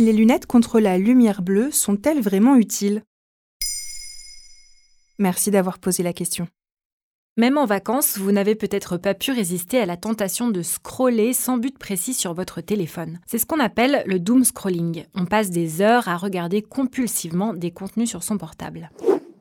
Les 0.00 0.12
lunettes 0.12 0.46
contre 0.46 0.78
la 0.78 0.96
lumière 0.96 1.42
bleue 1.42 1.72
sont-elles 1.72 2.20
vraiment 2.20 2.54
utiles? 2.54 3.02
Merci 5.18 5.50
d'avoir 5.50 5.80
posé 5.80 6.04
la 6.04 6.12
question. 6.12 6.46
Même 7.36 7.58
en 7.58 7.66
vacances, 7.66 8.16
vous 8.16 8.30
n'avez 8.30 8.54
peut-être 8.54 8.96
pas 8.96 9.14
pu 9.14 9.32
résister 9.32 9.80
à 9.80 9.86
la 9.86 9.96
tentation 9.96 10.50
de 10.50 10.62
scroller 10.62 11.32
sans 11.32 11.58
but 11.58 11.76
précis 11.76 12.14
sur 12.14 12.32
votre 12.32 12.60
téléphone. 12.60 13.18
C'est 13.26 13.38
ce 13.38 13.46
qu'on 13.46 13.58
appelle 13.58 14.04
le 14.06 14.20
doom 14.20 14.44
scrolling. 14.44 15.04
On 15.16 15.26
passe 15.26 15.50
des 15.50 15.82
heures 15.82 16.06
à 16.06 16.16
regarder 16.16 16.62
compulsivement 16.62 17.52
des 17.52 17.72
contenus 17.72 18.08
sur 18.08 18.22
son 18.22 18.38
portable. 18.38 18.92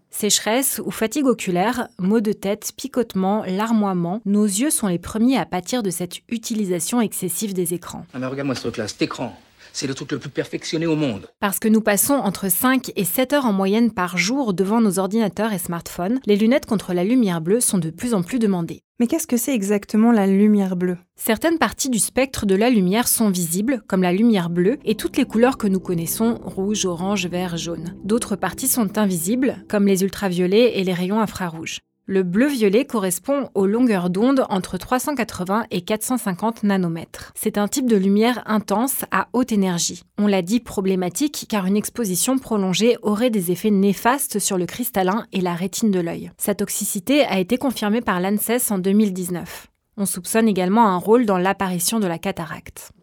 Sécheresse 0.10 0.82
ou 0.84 0.90
fatigue 0.90 1.28
oculaire, 1.28 1.88
maux 2.00 2.22
de 2.22 2.34
tête, 2.34 2.72
picotement, 2.76 3.44
larmoiement, 3.46 4.22
nos 4.26 4.46
yeux 4.46 4.72
sont 4.72 4.88
les 4.88 4.98
premiers 4.98 5.38
à 5.38 5.46
pâtir 5.46 5.84
de 5.84 5.92
cette 5.92 6.22
utilisation 6.30 7.00
excessive 7.00 7.54
des 7.54 7.76
écrans. 7.76 8.08
Ah 8.16 8.18
mais 8.18 8.26
regarde-moi 8.26 8.56
ce 8.56 8.62
truc-là, 8.62 8.88
cet 8.88 9.04
écran. 9.04 9.38
C'est 9.74 9.88
le 9.88 9.94
truc 9.94 10.12
le 10.12 10.20
plus 10.20 10.30
perfectionné 10.30 10.86
au 10.86 10.96
monde. 10.96 11.28
Parce 11.40 11.60
que 11.60 11.68
nous 11.68 11.82
passons 11.82 12.14
entre 12.14 12.50
5 12.50 12.92
et 12.96 13.04
7 13.04 13.34
heures 13.34 13.46
en 13.46 13.54
moyenne 13.54 13.92
par 13.92 14.18
jour 14.18 14.54
devant 14.54 14.82
nos 14.82 15.00
ordinateurs 15.00 15.54
et 15.54 15.60
smartphones, 15.60 16.20
les 16.26 16.36
lunettes 16.36 16.66
contre 16.66 16.94
la 16.94 17.04
lumière 17.04 17.42
bleue 17.42 17.60
sont 17.60 17.78
de 17.78 17.90
plus 17.90 18.14
en 18.14 18.24
plus 18.24 18.40
demandées. 18.40 18.82
Mais 19.00 19.06
qu'est-ce 19.06 19.28
que 19.28 19.38
c'est 19.38 19.54
exactement 19.54 20.12
la 20.12 20.26
lumière 20.26 20.76
bleue? 20.76 20.98
Certaines 21.16 21.60
parties 21.60 21.90
du 21.90 22.00
spectre 22.00 22.48
de 22.48 22.56
la 22.56 22.72
lumière 22.72 23.08
sont 23.08 23.30
visibles, 23.30 23.84
comme 23.88 24.02
la 24.02 24.12
lumière 24.12 24.50
bleue 24.50 24.80
et 24.86 24.96
toutes 24.96 25.18
les 25.18 25.26
couleurs 25.26 25.60
que 25.60 25.68
nous 25.68 25.80
connaissons, 25.80 26.40
rouge, 26.44 26.86
orange, 26.86 27.28
vert, 27.28 27.58
jaune. 27.58 27.96
D'autres 28.04 28.36
parties 28.36 28.68
sont 28.68 28.98
invisibles, 28.98 29.64
comme 29.70 29.86
les 29.86 30.02
ultraviolets 30.02 30.80
et 30.80 30.84
les 30.84 30.94
rayons 30.94 31.20
infrarouges. 31.20 31.80
Le 32.10 32.24
bleu-violet 32.24 32.86
correspond 32.86 33.50
aux 33.54 33.66
longueurs 33.66 34.10
d'onde 34.10 34.46
entre 34.48 34.78
380 34.78 35.66
et 35.72 35.82
450 35.82 36.64
nanomètres. 36.64 37.34
C'est 37.36 37.58
un 37.58 37.68
type 37.68 37.86
de 37.86 37.98
lumière 37.98 38.44
intense 38.46 39.04
à 39.12 39.28
haute 39.34 39.52
énergie. 39.52 40.04
On 40.18 40.26
l'a 40.26 40.42
dit 40.42 40.62
problématique 40.62 41.48
car 41.50 41.66
une 41.66 41.76
exposition 41.76 42.38
prolongée 42.38 42.96
aurait 43.02 43.30
des 43.30 43.52
effets 43.52 43.72
néfastes 43.72 44.40
sur 44.40 44.58
le 44.58 44.66
cristallin 44.66 45.26
et 45.34 45.42
la 45.42 45.54
rétine 45.54 45.92
de 45.92 46.00
l'œil. 46.00 46.32
Sa 46.38 46.56
toxicité 46.56 47.26
a 47.26 47.40
été 47.40 47.58
confirmée 47.58 48.00
par 48.00 48.22
l'ANSES 48.22 48.72
en 48.72 48.78
2019. 48.78 49.68
On 49.98 50.06
soupçonne 50.06 50.48
également 50.48 50.88
un 50.88 50.98
rôle 50.98 51.26
dans 51.26 51.38
l'apparition 51.38 52.00
de 52.00 52.08
la 52.08 52.20
cataracte. 52.20 52.94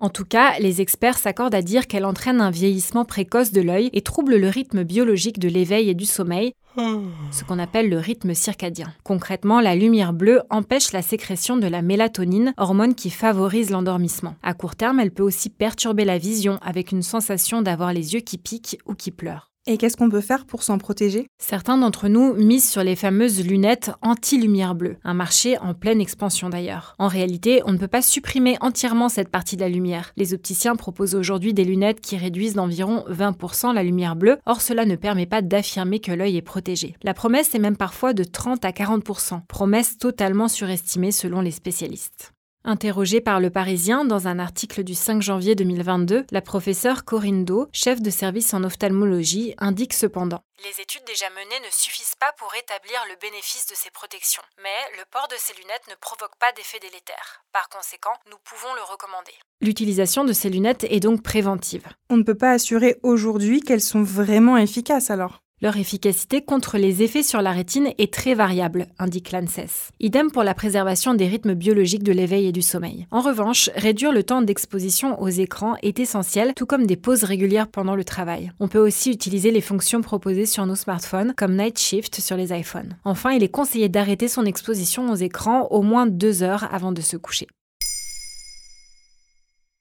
En 0.00 0.08
tout 0.08 0.24
cas, 0.24 0.58
les 0.58 0.80
experts 0.80 1.18
s'accordent 1.18 1.54
à 1.54 1.60
dire 1.60 1.86
qu'elle 1.86 2.06
entraîne 2.06 2.40
un 2.40 2.50
vieillissement 2.50 3.04
précoce 3.04 3.52
de 3.52 3.60
l'œil 3.60 3.90
et 3.92 4.00
trouble 4.00 4.36
le 4.36 4.48
rythme 4.48 4.82
biologique 4.82 5.38
de 5.38 5.48
l'éveil 5.48 5.90
et 5.90 5.94
du 5.94 6.06
sommeil, 6.06 6.54
ce 6.76 7.44
qu'on 7.44 7.58
appelle 7.58 7.90
le 7.90 7.98
rythme 7.98 8.32
circadien. 8.32 8.94
Concrètement, 9.04 9.60
la 9.60 9.74
lumière 9.74 10.14
bleue 10.14 10.40
empêche 10.48 10.92
la 10.92 11.02
sécrétion 11.02 11.58
de 11.58 11.66
la 11.66 11.82
mélatonine, 11.82 12.54
hormone 12.56 12.94
qui 12.94 13.10
favorise 13.10 13.70
l'endormissement. 13.70 14.36
À 14.42 14.54
court 14.54 14.74
terme, 14.74 15.00
elle 15.00 15.10
peut 15.10 15.22
aussi 15.22 15.50
perturber 15.50 16.06
la 16.06 16.16
vision 16.16 16.58
avec 16.62 16.92
une 16.92 17.02
sensation 17.02 17.60
d'avoir 17.60 17.92
les 17.92 18.14
yeux 18.14 18.20
qui 18.20 18.38
piquent 18.38 18.78
ou 18.86 18.94
qui 18.94 19.10
pleurent. 19.10 19.49
Et 19.70 19.76
qu'est-ce 19.76 19.96
qu'on 19.96 20.10
peut 20.10 20.20
faire 20.20 20.46
pour 20.46 20.64
s'en 20.64 20.78
protéger? 20.78 21.28
Certains 21.38 21.78
d'entre 21.78 22.08
nous 22.08 22.34
misent 22.34 22.68
sur 22.68 22.82
les 22.82 22.96
fameuses 22.96 23.46
lunettes 23.46 23.92
anti-lumière 24.02 24.74
bleue, 24.74 24.96
un 25.04 25.14
marché 25.14 25.58
en 25.58 25.74
pleine 25.74 26.00
expansion 26.00 26.48
d'ailleurs. 26.48 26.96
En 26.98 27.06
réalité, 27.06 27.62
on 27.64 27.70
ne 27.70 27.78
peut 27.78 27.86
pas 27.86 28.02
supprimer 28.02 28.56
entièrement 28.62 29.08
cette 29.08 29.28
partie 29.28 29.54
de 29.54 29.60
la 29.60 29.68
lumière. 29.68 30.10
Les 30.16 30.34
opticiens 30.34 30.74
proposent 30.74 31.14
aujourd'hui 31.14 31.54
des 31.54 31.64
lunettes 31.64 32.00
qui 32.00 32.16
réduisent 32.16 32.54
d'environ 32.54 33.04
20% 33.08 33.72
la 33.72 33.84
lumière 33.84 34.16
bleue, 34.16 34.38
or 34.44 34.60
cela 34.60 34.84
ne 34.86 34.96
permet 34.96 35.26
pas 35.26 35.40
d'affirmer 35.40 36.00
que 36.00 36.10
l'œil 36.10 36.36
est 36.36 36.42
protégé. 36.42 36.96
La 37.04 37.14
promesse 37.14 37.54
est 37.54 37.60
même 37.60 37.76
parfois 37.76 38.12
de 38.12 38.24
30 38.24 38.64
à 38.64 38.72
40%, 38.72 39.46
promesse 39.46 39.98
totalement 39.98 40.48
surestimée 40.48 41.12
selon 41.12 41.42
les 41.42 41.52
spécialistes. 41.52 42.32
Interrogée 42.62 43.22
par 43.22 43.40
Le 43.40 43.48
Parisien 43.48 44.04
dans 44.04 44.28
un 44.28 44.38
article 44.38 44.84
du 44.84 44.94
5 44.94 45.22
janvier 45.22 45.54
2022, 45.54 46.26
la 46.30 46.42
professeure 46.42 47.06
Corinne 47.06 47.46
Do, 47.46 47.68
chef 47.72 48.02
de 48.02 48.10
service 48.10 48.52
en 48.52 48.62
ophtalmologie, 48.64 49.54
indique 49.56 49.94
cependant 49.94 50.44
Les 50.62 50.82
études 50.82 51.04
déjà 51.06 51.30
menées 51.30 51.66
ne 51.66 51.70
suffisent 51.72 52.16
pas 52.20 52.32
pour 52.36 52.52
établir 52.54 53.00
le 53.08 53.16
bénéfice 53.18 53.66
de 53.66 53.74
ces 53.74 53.88
protections, 53.90 54.42
mais 54.62 54.98
le 54.98 55.04
port 55.10 55.26
de 55.30 55.36
ces 55.38 55.54
lunettes 55.54 55.88
ne 55.88 55.94
provoque 56.02 56.36
pas 56.38 56.52
d'effet 56.52 56.78
délétère. 56.80 57.42
Par 57.50 57.70
conséquent, 57.70 58.12
nous 58.30 58.36
pouvons 58.44 58.74
le 58.74 58.82
recommander. 58.82 59.32
L'utilisation 59.62 60.24
de 60.24 60.34
ces 60.34 60.50
lunettes 60.50 60.84
est 60.84 61.00
donc 61.00 61.22
préventive. 61.22 61.88
On 62.10 62.18
ne 62.18 62.24
peut 62.24 62.36
pas 62.36 62.52
assurer 62.52 63.00
aujourd'hui 63.02 63.62
qu'elles 63.62 63.80
sont 63.80 64.02
vraiment 64.02 64.58
efficaces 64.58 65.10
alors? 65.10 65.39
Leur 65.62 65.76
efficacité 65.76 66.42
contre 66.42 66.78
les 66.78 67.02
effets 67.02 67.22
sur 67.22 67.42
la 67.42 67.52
rétine 67.52 67.90
est 67.98 68.12
très 68.12 68.34
variable, 68.34 68.86
indique 68.98 69.30
l'ANSES. 69.30 69.90
Idem 70.00 70.30
pour 70.30 70.42
la 70.42 70.54
préservation 70.54 71.14
des 71.14 71.26
rythmes 71.26 71.54
biologiques 71.54 72.02
de 72.02 72.12
l'éveil 72.12 72.46
et 72.46 72.52
du 72.52 72.62
sommeil. 72.62 73.06
En 73.10 73.20
revanche, 73.20 73.68
réduire 73.76 74.12
le 74.12 74.22
temps 74.22 74.42
d'exposition 74.42 75.20
aux 75.20 75.28
écrans 75.28 75.76
est 75.82 76.00
essentiel, 76.00 76.54
tout 76.54 76.66
comme 76.66 76.86
des 76.86 76.96
pauses 76.96 77.24
régulières 77.24 77.68
pendant 77.68 77.94
le 77.94 78.04
travail. 78.04 78.52
On 78.58 78.68
peut 78.68 78.78
aussi 78.78 79.10
utiliser 79.10 79.50
les 79.50 79.60
fonctions 79.60 80.00
proposées 80.00 80.46
sur 80.46 80.64
nos 80.64 80.74
smartphones, 80.74 81.34
comme 81.36 81.56
Night 81.56 81.78
Shift 81.78 82.20
sur 82.20 82.36
les 82.36 82.52
iPhones. 82.58 82.96
Enfin, 83.04 83.32
il 83.32 83.42
est 83.42 83.48
conseillé 83.48 83.88
d'arrêter 83.88 84.28
son 84.28 84.46
exposition 84.46 85.10
aux 85.10 85.16
écrans 85.16 85.68
au 85.70 85.82
moins 85.82 86.06
deux 86.06 86.42
heures 86.42 86.72
avant 86.72 86.92
de 86.92 87.00
se 87.00 87.16
coucher. 87.16 87.46